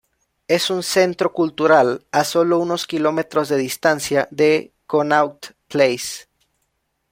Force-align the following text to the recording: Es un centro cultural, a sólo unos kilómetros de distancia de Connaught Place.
Es 0.47 0.71
un 0.71 0.81
centro 0.81 1.31
cultural, 1.31 2.07
a 2.11 2.23
sólo 2.23 2.57
unos 2.57 2.87
kilómetros 2.87 3.49
de 3.49 3.57
distancia 3.57 4.27
de 4.31 4.73
Connaught 4.87 5.51
Place. 5.67 6.25